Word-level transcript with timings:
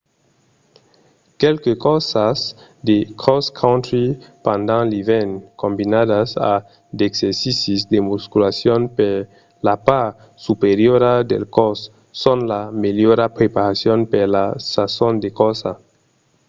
quelques 1.41 1.75
corsas 1.85 2.39
de 2.87 2.97
cross-country 3.21 4.07
pendent 4.45 4.83
l'ivèrn 4.91 5.31
combinadas 5.61 6.29
a 6.53 6.55
d'exercicis 6.99 7.81
de 7.91 7.99
musculacion 8.09 8.81
per 8.97 9.15
la 9.67 9.75
part 9.87 10.11
superiora 10.45 11.13
del 11.31 11.43
còs 11.57 11.79
son 12.21 12.39
la 12.51 12.61
melhora 12.83 13.25
preparacion 13.37 13.99
per 14.11 14.25
la 14.35 14.45
sason 14.71 15.13
de 15.23 15.29
corsa 15.39 15.71